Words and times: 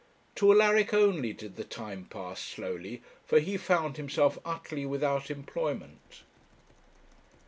To 0.37 0.51
Alaric 0.51 0.95
only 0.95 1.31
did 1.31 1.57
the 1.57 1.63
time 1.63 2.05
pass 2.09 2.41
slowly, 2.41 3.03
for 3.23 3.37
he 3.39 3.55
found 3.55 3.97
himself 3.97 4.39
utterly 4.43 4.83
without 4.83 5.29
employment. 5.29 6.23